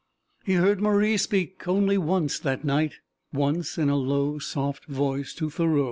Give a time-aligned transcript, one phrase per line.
[0.43, 2.93] He heard Marie speak only once that night
[3.31, 5.79] once, in a low, soft voice to Thoreau.